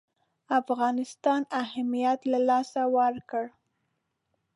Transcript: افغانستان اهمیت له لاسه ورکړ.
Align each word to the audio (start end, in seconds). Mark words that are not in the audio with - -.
افغانستان 0.59 1.41
اهمیت 1.63 2.19
له 2.31 2.39
لاسه 2.47 2.81
ورکړ. 2.97 3.45